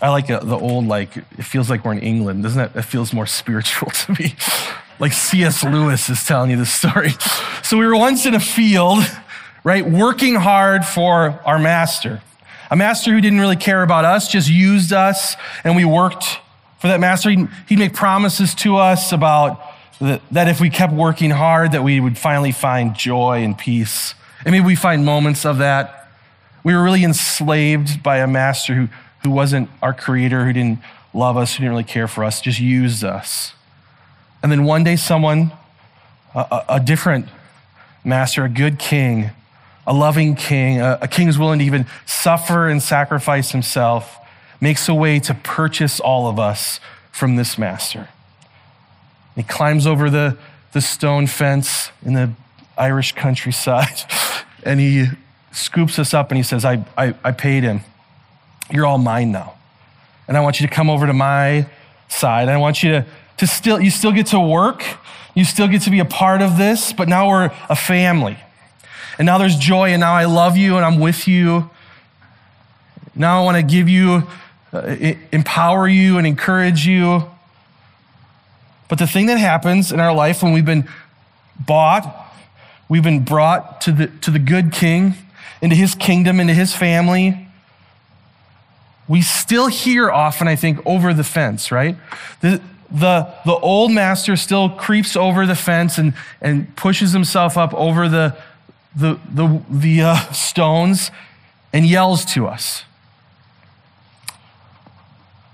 [0.02, 2.42] I like the old, like, it feels like we're in England.
[2.42, 2.76] Doesn't it?
[2.76, 4.34] It feels more spiritual to me.
[4.98, 5.64] Like C.S.
[5.64, 7.12] Lewis is telling you this story.
[7.64, 8.98] So we were once in a field,
[9.64, 12.20] right, working hard for our master.
[12.70, 16.40] A master who didn't really care about us, just used us, and we worked
[16.78, 17.30] for that master.
[17.30, 19.62] He'd, he'd make promises to us about
[19.98, 24.14] the, that if we kept working hard, that we would finally find joy and peace.
[24.44, 26.10] And maybe we find moments of that.
[26.62, 28.88] We were really enslaved by a master who,
[29.22, 30.80] who wasn't our creator, who didn't
[31.14, 33.54] love us, who didn't really care for us, just used us.
[34.44, 35.52] And then one day, someone,
[36.34, 37.28] a, a different
[38.04, 39.30] master, a good king,
[39.86, 44.18] a loving king, a, a king who's willing to even suffer and sacrifice himself,
[44.60, 46.78] makes a way to purchase all of us
[47.10, 48.10] from this master.
[49.34, 50.36] He climbs over the,
[50.72, 52.30] the stone fence in the
[52.76, 54.02] Irish countryside
[54.62, 55.06] and he
[55.52, 57.80] scoops us up and he says, I, I, I paid him.
[58.70, 59.54] You're all mine now.
[60.28, 61.66] And I want you to come over to my
[62.08, 62.50] side.
[62.50, 63.06] I want you to,
[63.38, 64.84] to still, you still get to work.
[65.34, 68.38] You still get to be a part of this, but now we're a family.
[69.18, 71.70] And now there's joy, and now I love you and I'm with you.
[73.14, 74.28] Now I want to give you,
[74.72, 74.96] uh,
[75.32, 77.30] empower you and encourage you.
[78.88, 80.88] But the thing that happens in our life when we've been
[81.58, 82.32] bought,
[82.88, 85.14] we've been brought to the, to the good king,
[85.60, 87.48] into his kingdom, into his family,
[89.08, 91.96] we still hear often, I think, over the fence, right?
[92.40, 92.60] The,
[92.94, 98.08] the, the old master still creeps over the fence and, and pushes himself up over
[98.08, 98.36] the,
[98.94, 101.10] the, the, the uh, stones
[101.72, 102.84] and yells to us.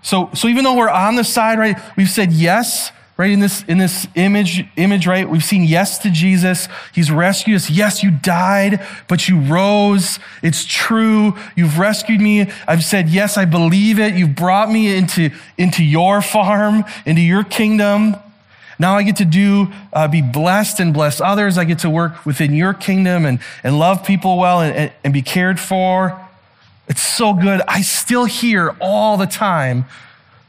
[0.03, 3.62] So, so even though we're on the side, right, we've said yes, right, in this,
[3.64, 6.68] in this image, image, right, we've seen yes to Jesus.
[6.94, 7.68] He's rescued us.
[7.68, 10.18] Yes, you died, but you rose.
[10.42, 11.37] It's true.
[11.54, 12.50] You've rescued me.
[12.66, 14.14] I've said, yes, I believe it.
[14.14, 18.16] You've brought me into, into your farm, into your kingdom.
[18.78, 21.59] Now I get to do, uh, be blessed and bless others.
[21.59, 25.12] I get to work within your kingdom and, and love people well and, and, and
[25.12, 26.18] be cared for.
[26.88, 27.61] It's so good.
[27.68, 29.85] I still hear all the time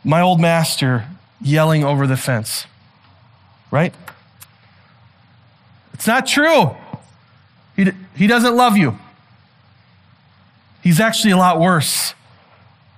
[0.06, 1.06] my old master
[1.42, 2.66] yelling over the fence,
[3.70, 3.94] right?
[5.94, 6.72] It's not true.
[7.76, 8.98] He, he doesn't love you.
[10.82, 12.14] He's actually a lot worse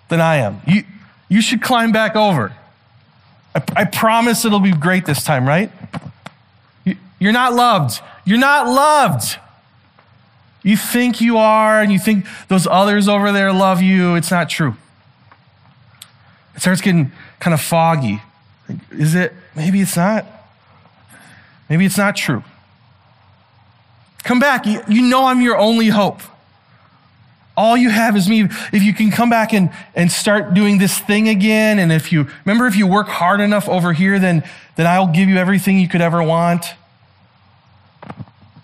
[0.10, 0.62] than I am.
[0.66, 0.84] You,
[1.28, 2.54] you should climb back over.
[3.56, 5.72] I, I promise it'll be great this time, right?
[6.86, 8.02] You, you're not loved.
[8.26, 9.38] You're not loved.
[10.64, 14.16] You think you are, and you think those others over there love you.
[14.16, 14.76] It's not true.
[16.56, 18.22] It starts getting kind of foggy.
[18.92, 19.34] Is it?
[19.56, 20.26] Maybe it's not.
[21.70, 22.44] Maybe it's not true.
[24.24, 24.66] Come back.
[24.66, 26.22] You, you know I'm your only hope.
[27.56, 28.44] All you have is me.
[28.72, 32.28] If you can come back and, and start doing this thing again, and if you
[32.46, 34.44] remember, if you work hard enough over here, then,
[34.76, 36.66] then I'll give you everything you could ever want.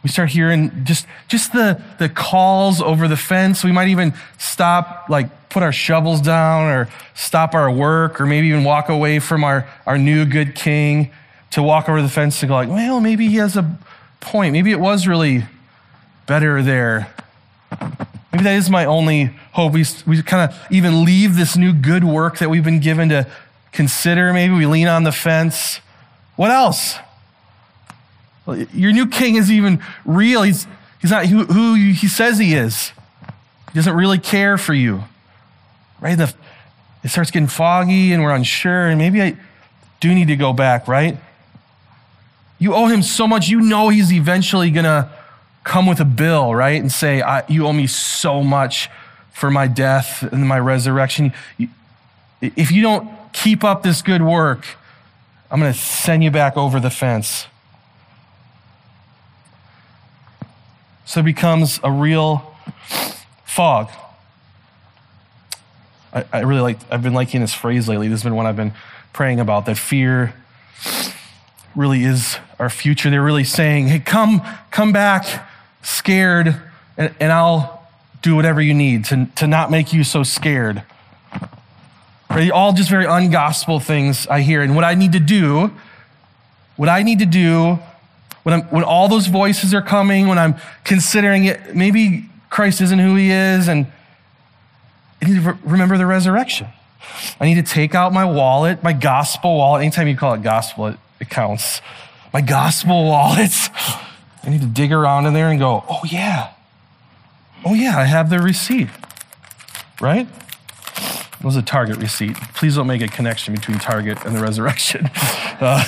[0.02, 3.64] We start hearing just, just the, the calls over the fence.
[3.64, 8.48] We might even stop, like, put our shovels down or stop our work or maybe
[8.48, 11.12] even walk away from our, our new good king
[11.52, 13.78] to walk over the fence and go, like, well, maybe he has a
[14.20, 14.54] point.
[14.54, 15.44] Maybe it was really
[16.28, 17.14] better there.
[18.32, 19.74] Maybe that is my only hope.
[19.74, 23.28] We, we kind of even leave this new good work that we've been given to
[23.72, 24.32] consider.
[24.34, 25.80] Maybe we lean on the fence.
[26.36, 26.96] What else?
[28.74, 30.44] Your new king is even real.
[30.44, 30.68] He's,
[31.02, 32.92] he's not who, who he says he is.
[33.72, 35.04] He doesn't really care for you.
[36.02, 36.18] Right?
[36.18, 36.34] The,
[37.04, 39.38] it starts getting foggy and we're unsure, and maybe I
[40.00, 41.18] do need to go back, right?
[42.58, 45.10] You owe him so much, you know he's eventually going to
[45.64, 46.80] come with a bill, right?
[46.82, 48.90] And say, You owe me so much
[49.32, 51.34] for my death and my resurrection.
[52.42, 54.66] If you don't keep up this good work,
[55.52, 57.48] I'm going to send you back over the fence.
[61.06, 62.56] So it becomes a real
[63.46, 63.90] fog.
[66.14, 68.08] I, I really like, I've been liking this phrase lately.
[68.08, 68.74] This has been one I've been
[69.14, 70.34] praying about that fear
[71.76, 73.10] really is our future.
[73.10, 74.42] They're really saying, hey, come,
[74.72, 75.48] come back
[75.82, 76.56] scared,
[76.98, 77.88] and, and I'll
[78.22, 80.84] do whatever you need to, to not make you so scared.
[82.30, 82.52] Right?
[82.52, 84.62] All just very ungospel things I hear.
[84.62, 85.72] And what I need to do,
[86.76, 87.80] what I need to do
[88.44, 93.00] when, I'm, when all those voices are coming, when I'm considering it, maybe Christ isn't
[93.00, 93.88] who he is, and
[95.22, 96.68] I need to remember the resurrection.
[97.40, 99.82] I need to take out my wallet, my gospel wallet.
[99.82, 101.82] Anytime you call it gospel, it, it counts.
[102.34, 103.70] My gospel wallets.
[104.44, 106.52] I need to dig around in there and go, oh, yeah.
[107.66, 108.90] Oh, yeah, I have the receipt.
[110.00, 110.28] Right?
[111.40, 112.36] It was a Target receipt.
[112.56, 115.10] Please don't make a connection between Target and the resurrection.
[115.62, 115.84] Uh,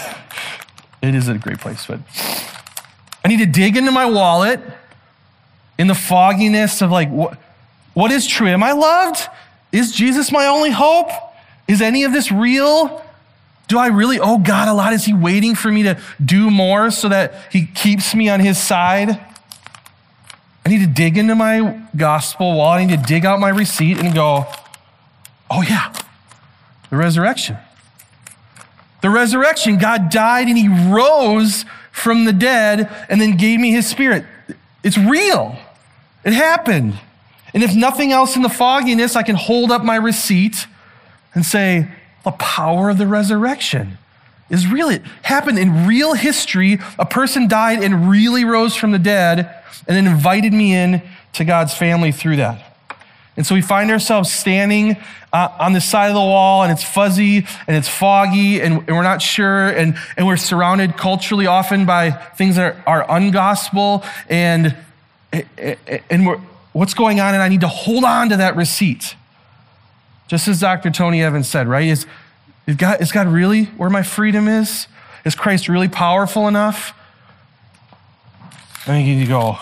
[1.02, 2.02] it is a great place, but
[3.24, 4.60] I need to dig into my wallet
[5.78, 7.38] in the fogginess of like, what,
[7.94, 8.48] what is true?
[8.48, 9.28] Am I loved?
[9.72, 11.10] Is Jesus my only hope?
[11.68, 13.04] Is any of this real?
[13.68, 14.94] Do I really owe God a lot?
[14.94, 18.58] Is He waiting for me to do more so that He keeps me on His
[18.58, 19.10] side?
[20.66, 22.72] I need to dig into my gospel wall.
[22.72, 24.46] I need to dig out my receipt and go,
[25.50, 25.94] oh, yeah,
[26.90, 27.58] the resurrection.
[29.02, 29.78] The resurrection.
[29.78, 34.26] God died and He rose from the dead and then gave me His Spirit.
[34.84, 35.58] It's real,
[36.24, 37.00] it happened.
[37.54, 40.68] And if nothing else in the fogginess, I can hold up my receipt
[41.34, 41.90] and say,
[42.24, 43.98] the power of the resurrection
[44.50, 44.90] is real.
[44.90, 46.80] It happened in real history.
[47.00, 49.40] A person died and really rose from the dead
[49.88, 51.02] and then invited me in
[51.34, 52.68] to God's family through that.
[53.38, 54.98] And so we find ourselves standing
[55.32, 58.90] uh, on the side of the wall, and it's fuzzy and it's foggy, and, and,
[58.90, 64.06] we're not sure, and, and we're surrounded culturally often by things that are, are ungospel,
[64.30, 64.76] and,
[66.10, 66.42] and
[66.74, 69.16] what's going on, and I need to hold on to that receipt.
[70.28, 70.90] Just as Dr.
[70.92, 71.88] Tony Evans said, right?
[71.88, 72.06] Is,
[72.66, 74.88] is, God, is God really where my freedom is?
[75.26, 76.94] Is Christ really powerful enough?
[78.84, 79.58] I think you to go,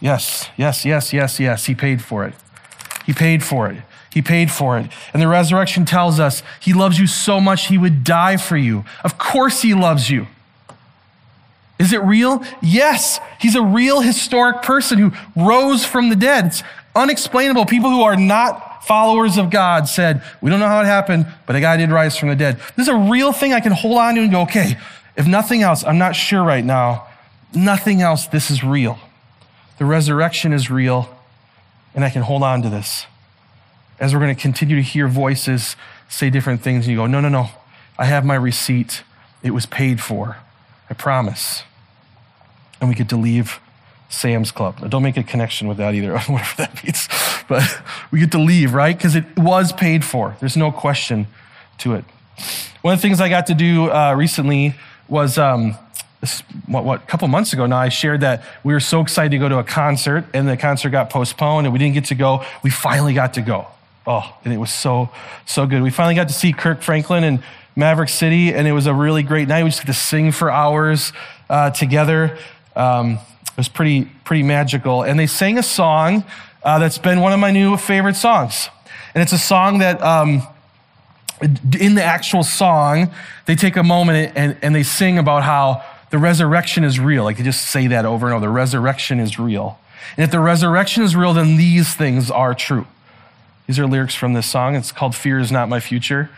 [0.00, 1.66] yes, yes, yes, yes, yes.
[1.66, 2.34] He paid for it.
[3.06, 3.82] He paid for it.
[4.10, 4.90] He paid for it.
[5.12, 8.84] And the resurrection tells us he loves you so much he would die for you.
[9.02, 10.28] Of course, he loves you.
[11.78, 12.42] Is it real?
[12.62, 13.18] Yes.
[13.40, 16.46] He's a real historic person who rose from the dead.
[16.46, 16.62] It's
[16.94, 17.66] unexplainable.
[17.66, 21.56] People who are not followers of God said, We don't know how it happened, but
[21.56, 22.60] a guy did rise from the dead.
[22.76, 24.76] This is a real thing I can hold on to and go, okay,
[25.16, 27.06] if nothing else, I'm not sure right now,
[27.54, 28.98] nothing else, this is real.
[29.78, 31.08] The resurrection is real,
[31.94, 33.06] and I can hold on to this.
[33.98, 35.76] As we're going to continue to hear voices
[36.08, 37.48] say different things, and you go, no, no, no,
[37.98, 39.02] I have my receipt.
[39.42, 40.36] It was paid for.
[40.90, 41.62] I promise.
[42.80, 43.60] And we get to leave
[44.08, 44.88] Sam's Club.
[44.90, 47.08] Don't make a connection with that either, whatever that means.
[47.48, 47.62] But
[48.10, 48.96] we get to leave, right?
[48.96, 50.36] Because it was paid for.
[50.40, 51.26] There's no question
[51.78, 52.04] to it.
[52.82, 54.74] One of the things I got to do uh, recently
[55.08, 55.76] was um,
[56.66, 59.38] what, what, a couple months ago now, I shared that we were so excited to
[59.38, 62.44] go to a concert, and the concert got postponed, and we didn't get to go.
[62.62, 63.66] We finally got to go.
[64.06, 65.10] Oh, and it was so,
[65.46, 65.82] so good.
[65.82, 67.42] We finally got to see Kirk Franklin in
[67.76, 69.64] Maverick City, and it was a really great night.
[69.64, 71.12] We just got to sing for hours
[71.50, 72.38] uh, together.
[72.76, 75.02] Um, it was pretty, pretty magical.
[75.02, 76.24] And they sang a song
[76.62, 78.68] uh, that's been one of my new favorite songs.
[79.14, 80.42] And it's a song that, um,
[81.78, 83.12] in the actual song,
[83.46, 87.24] they take a moment and, and they sing about how the resurrection is real.
[87.24, 88.46] Like they just say that over and over.
[88.46, 89.78] The resurrection is real.
[90.16, 92.86] And if the resurrection is real, then these things are true.
[93.66, 94.76] These are lyrics from this song.
[94.76, 96.30] It's called Fear is Not My Future,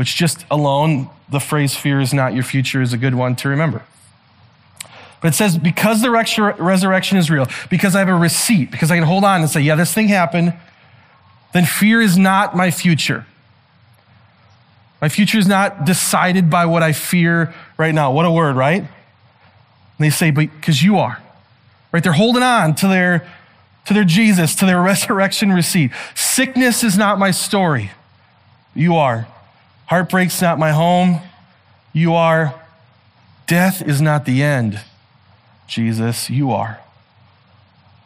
[0.00, 3.50] which just alone, the phrase fear is not your future is a good one to
[3.50, 3.82] remember.
[5.20, 8.96] But it says, because the resurrection is real, because I have a receipt, because I
[8.96, 10.54] can hold on and say, yeah, this thing happened,
[11.52, 13.26] then fear is not my future.
[15.02, 18.10] My future is not decided by what I fear right now.
[18.10, 18.80] What a word, right?
[18.80, 18.88] And
[19.98, 21.20] they say, but because you are.
[21.92, 22.02] Right?
[22.02, 23.28] They're holding on to their,
[23.84, 25.90] to their Jesus, to their resurrection receipt.
[26.14, 27.90] Sickness is not my story.
[28.74, 29.28] You are.
[29.90, 31.20] Heartbreak's not my home.
[31.92, 32.54] You are.
[33.48, 34.80] Death is not the end.
[35.66, 36.78] Jesus, you are.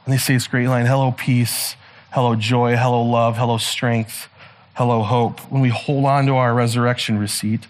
[0.07, 1.76] And they say this great line hello, peace,
[2.12, 4.28] hello, joy, hello, love, hello, strength,
[4.72, 5.41] hello, hope.
[5.51, 7.66] When we hold on to our resurrection receipt,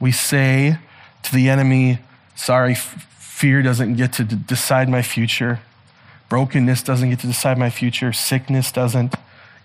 [0.00, 0.78] we say
[1.22, 2.00] to the enemy,
[2.34, 5.60] sorry, fear doesn't get to d- decide my future.
[6.28, 8.12] Brokenness doesn't get to decide my future.
[8.12, 9.14] Sickness doesn't.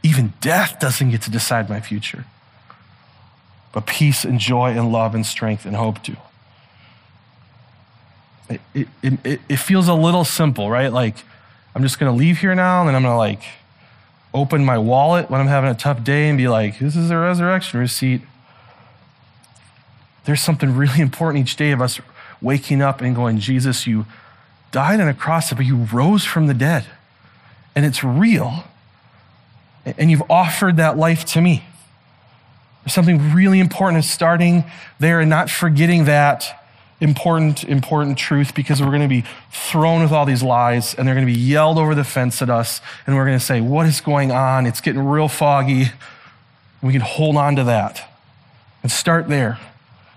[0.04, 2.26] Even death doesn't get to decide my future.
[3.72, 6.18] But peace and joy and love and strength and hope do
[8.74, 10.92] it, it, it, feels a little simple, right?
[10.92, 11.16] Like,
[11.76, 13.44] I'm just going to leave here now, and I'm going to like
[14.34, 17.18] open my wallet when I'm having a tough day and be like, this is a
[17.18, 18.22] resurrection receipt.
[20.26, 22.00] There's something really important each day of us
[22.42, 24.06] waking up and going, Jesus, you
[24.72, 26.86] died on a cross, but you rose from the dead.
[27.76, 28.66] And it's real.
[29.86, 31.64] And you've offered that life to me.
[32.84, 34.64] There's something really important is starting
[35.00, 36.62] there and not forgetting that
[37.00, 41.16] important, important truth because we're going to be thrown with all these lies and they're
[41.16, 42.80] going to be yelled over the fence at us.
[43.06, 44.66] And we're going to say, What is going on?
[44.66, 45.88] It's getting real foggy.
[46.82, 48.08] We can hold on to that
[48.82, 49.60] and start there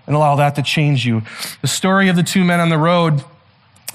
[0.07, 1.21] and allow that to change you.
[1.61, 3.23] The story of the two men on the road,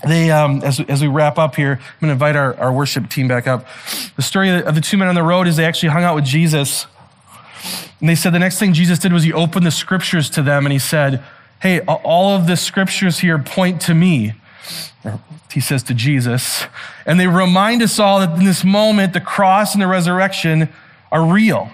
[0.07, 3.09] they, um, as, as we wrap up here, I'm going to invite our, our worship
[3.09, 3.67] team back up.
[4.17, 6.25] The story of the two men on the road is they actually hung out with
[6.25, 6.87] Jesus.
[8.01, 10.67] And they said the next thing Jesus did was he opened the scriptures to them
[10.67, 11.23] and he said,
[11.61, 14.33] hey, all of the scriptures here point to me.
[15.53, 16.65] He says to Jesus.
[17.05, 20.69] And they remind us all that in this moment, the cross and the resurrection
[21.13, 21.71] are real.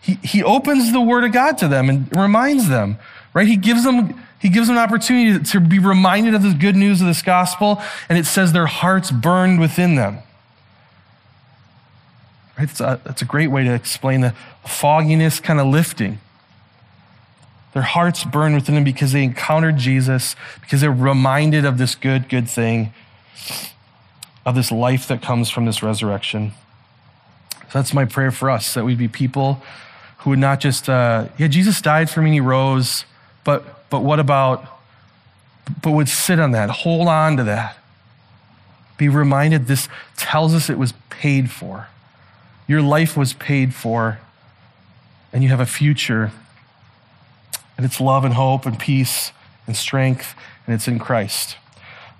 [0.00, 2.98] He, he opens the word of God to them and reminds them,
[3.34, 3.46] right?
[3.46, 7.00] He gives them, he gives them an opportunity to be reminded of the good news
[7.00, 10.18] of this gospel, and it says their hearts burned within them.
[12.60, 14.34] That's a, that's a great way to explain the
[14.66, 16.20] fogginess kind of lifting.
[17.72, 22.28] Their hearts burn within them because they encountered Jesus, because they're reminded of this good,
[22.28, 22.92] good thing,
[24.44, 26.52] of this life that comes from this resurrection.
[27.52, 29.62] So that's my prayer for us that we'd be people
[30.18, 33.04] who would not just, uh, yeah, Jesus died for me and he rose,
[33.44, 34.64] but, but what about,
[35.82, 37.76] but would sit on that, hold on to that.
[38.98, 41.86] Be reminded this tells us it was paid for.
[42.70, 44.20] Your life was paid for,
[45.32, 46.30] and you have a future
[47.76, 49.32] and it's love and hope and peace
[49.66, 51.56] and strength, and it's in Christ.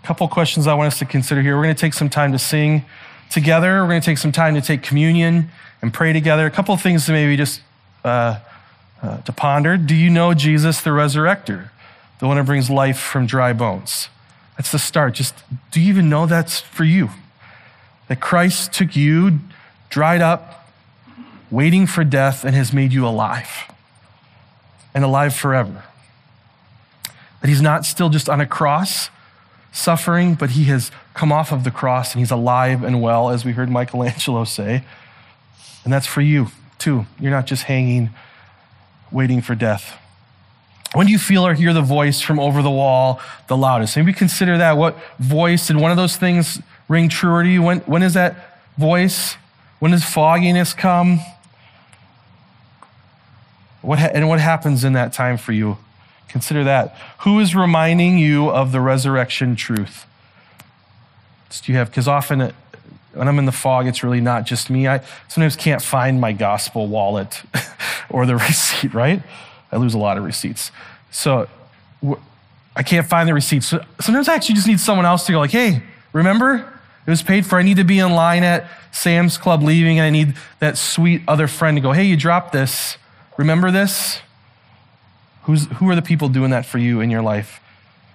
[0.02, 1.56] A couple questions I want us to consider here.
[1.56, 2.84] We're going to take some time to sing
[3.30, 3.80] together.
[3.80, 5.50] We're going to take some time to take communion
[5.82, 6.46] and pray together.
[6.46, 7.60] A couple things to maybe just
[8.04, 8.40] uh,
[9.02, 9.76] uh, to ponder.
[9.76, 11.68] Do you know Jesus, the resurrector,
[12.18, 14.08] the one who brings life from dry bones?
[14.56, 15.14] That's the start.
[15.14, 17.10] Just do you even know that's for you?
[18.08, 19.38] That Christ took you,
[19.90, 20.66] dried up,
[21.50, 23.48] waiting for death, and has made you alive
[24.94, 25.84] and alive forever.
[27.40, 29.10] That he's not still just on a cross
[29.72, 33.44] suffering, but he has come off of the cross and he's alive and well, as
[33.44, 34.84] we heard Michelangelo say.
[35.84, 37.06] And that's for you too.
[37.18, 38.10] You're not just hanging,
[39.10, 39.96] waiting for death.
[40.92, 43.96] When do you feel or hear the voice from over the wall the loudest?
[43.96, 44.76] Maybe consider that.
[44.76, 47.62] What voice did one of those things ring truer to you?
[47.62, 49.36] When, when is that voice?
[49.80, 51.18] When does fogginess come?
[53.82, 55.78] What ha- and what happens in that time for you?
[56.28, 56.96] Consider that.
[57.20, 60.06] Who is reminding you of the resurrection truth?
[61.62, 62.54] Do you have, because often it,
[63.14, 64.86] when I'm in the fog, it's really not just me.
[64.86, 67.42] I sometimes can't find my gospel wallet
[68.10, 69.22] or the receipt, right?
[69.72, 70.70] I lose a lot of receipts.
[71.10, 71.48] So
[72.76, 73.64] I can't find the receipt.
[73.64, 76.80] So sometimes I actually just need someone else to go, like, hey, remember?
[77.06, 77.58] It was paid for.
[77.58, 81.22] I need to be in line at Sam's Club leaving, and I need that sweet
[81.28, 82.96] other friend to go, hey, you dropped this.
[83.36, 84.20] Remember this?
[85.44, 87.60] Who's, who are the people doing that for you in your life?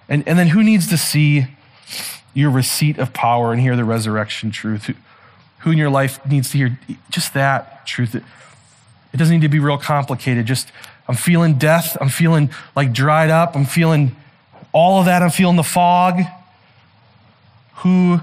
[0.07, 1.47] And, and then who needs to see
[2.33, 4.85] your receipt of power and hear the resurrection truth?
[4.85, 4.93] Who,
[5.59, 8.13] who in your life needs to hear just that truth?
[8.13, 8.23] It,
[9.13, 10.45] it doesn't need to be real complicated.
[10.45, 10.71] Just,
[11.07, 11.97] I'm feeling death.
[11.99, 13.55] I'm feeling like dried up.
[13.55, 14.15] I'm feeling
[14.71, 15.23] all of that.
[15.23, 16.21] I'm feeling the fog.
[17.77, 18.19] Who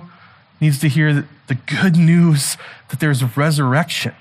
[0.60, 2.56] needs to hear the, good news
[2.88, 4.14] that there's resurrection?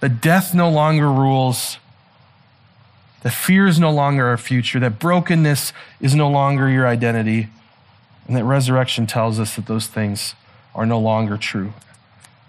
[0.00, 1.78] That death no longer rules
[3.22, 7.48] that fear is no longer our future, that brokenness is no longer your identity,
[8.26, 10.34] and that resurrection tells us that those things
[10.74, 11.72] are no longer true,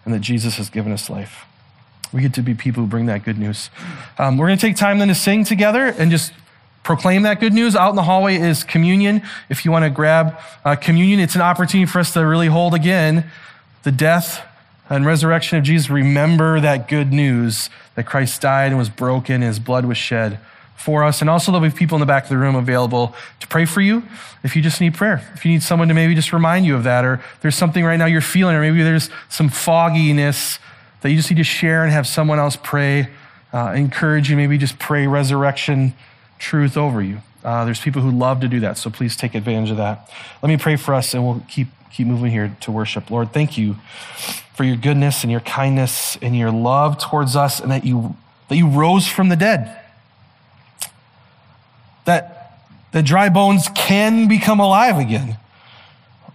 [0.06, 1.46] and that Jesus has given us life.
[2.14, 3.70] We get to be people who bring that good news.
[4.18, 6.34] Um, we're going to take time then to sing together and just
[6.84, 7.76] proclaim that good news.
[7.76, 9.22] Out in the hallway is communion.
[9.50, 12.74] If you want to grab uh, communion, it's an opportunity for us to really hold
[12.74, 13.30] again
[13.84, 14.46] the death
[14.90, 15.90] and resurrection of Jesus.
[15.90, 20.40] Remember that good news that Christ died and was broken, and his blood was shed
[20.76, 21.22] for us.
[21.22, 23.82] And also, there'll be people in the back of the room available to pray for
[23.82, 24.04] you
[24.44, 25.22] if you just need prayer.
[25.34, 27.98] If you need someone to maybe just remind you of that, or there's something right
[27.98, 30.60] now you're feeling, or maybe there's some fogginess
[31.02, 33.10] that you just need to share and have someone else pray,
[33.54, 35.94] uh, encourage you, maybe just pray resurrection
[36.42, 37.22] truth over you.
[37.44, 40.10] Uh, there's people who love to do that, so please take advantage of that.
[40.42, 43.10] Let me pray for us, and we'll keep keep moving here to worship.
[43.10, 43.76] Lord, thank you
[44.54, 48.16] for your goodness and your kindness and your love towards us, and that you
[48.50, 49.78] that you rose from the dead
[52.06, 52.60] that
[52.92, 55.38] the dry bones can become alive again.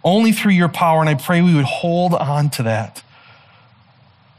[0.04, 1.00] Only through your power.
[1.00, 3.02] And I pray we would hold on to that.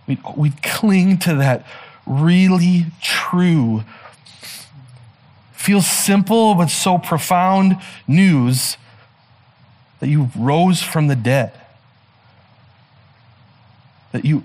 [0.07, 1.65] We'd, we'd cling to that
[2.05, 3.83] really true,
[5.57, 7.77] feels simple but so profound
[8.07, 8.77] news
[9.99, 11.51] that you rose from the dead.
[14.11, 14.43] That you,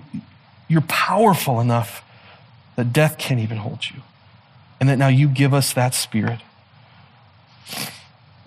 [0.67, 2.03] you're powerful enough
[2.75, 4.01] that death can't even hold you.
[4.79, 6.39] And that now you give us that spirit.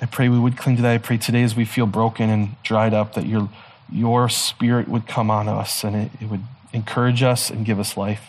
[0.01, 0.93] I pray we would cling to that.
[0.93, 3.49] I pray today as we feel broken and dried up that your,
[3.91, 6.43] your spirit would come on us and it, it would
[6.73, 8.23] encourage us and give us life.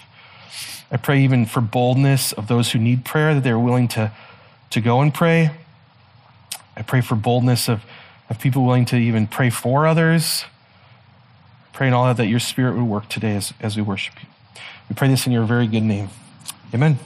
[0.89, 4.11] I pray even for boldness of those who need prayer, that they're willing to,
[4.71, 5.51] to go and pray.
[6.75, 7.83] I pray for boldness of,
[8.29, 10.45] of people willing to even pray for others.
[11.73, 14.27] Pray in all that, that your spirit would work today as, as we worship you.
[14.89, 16.09] We pray this in your very good name.
[16.73, 16.99] Amen.